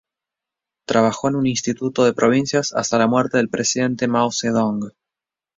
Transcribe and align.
Trabajó 0.87 1.27
en 1.27 1.35
un 1.35 1.45
instituto 1.45 2.03
de 2.03 2.13
provincias 2.13 2.73
hasta 2.73 2.97
la 2.97 3.05
muerte 3.05 3.37
del 3.37 3.49
presidente 3.49 4.07
Mao 4.07 4.31
Zedong. 4.31 4.91